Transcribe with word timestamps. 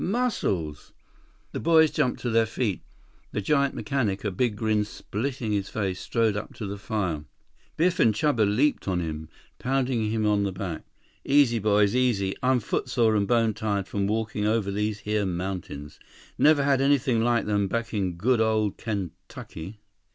"Muscles!" 0.03 0.93
The 1.51 1.59
boys 1.59 1.91
jumped 1.91 2.19
to 2.21 2.31
their 2.31 2.47
feet. 2.47 2.81
The 3.33 3.39
giant 3.39 3.75
mechanic, 3.75 4.23
a 4.23 4.31
big 4.31 4.55
grin 4.55 4.83
splitting 4.83 5.51
his 5.51 5.69
face, 5.69 5.99
strode 5.99 6.35
up 6.35 6.55
to 6.55 6.65
the 6.65 6.79
fire. 6.79 7.25
Biff 7.77 7.99
and 7.99 8.11
Chuba 8.11 8.41
leaped 8.47 8.87
on 8.87 8.99
him, 8.99 9.29
pounding 9.59 10.09
him 10.09 10.25
on 10.25 10.41
the 10.41 10.51
back. 10.51 10.85
"Easy 11.23 11.59
boys. 11.59 11.95
Easy. 11.95 12.35
I'm 12.41 12.59
footsore 12.61 13.15
and 13.15 13.27
bone 13.27 13.53
tired 13.53 13.87
from 13.87 14.07
walking 14.07 14.43
over 14.47 14.71
these 14.71 15.01
here 15.01 15.23
mountains. 15.23 15.99
Never 16.35 16.63
had 16.63 16.81
anything 16.81 17.23
like 17.23 17.45
them 17.45 17.67
back 17.67 17.93
in 17.93 18.13
good 18.15 18.41
old 18.41 18.77
Kentucky." 18.79 19.77